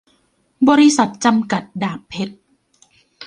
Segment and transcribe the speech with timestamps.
[0.67, 0.69] บ
[1.23, 1.53] จก.
[1.83, 2.39] ดาบเพ็ชร์